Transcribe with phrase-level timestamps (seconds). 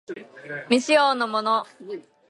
[0.69, 1.67] 未使用のもの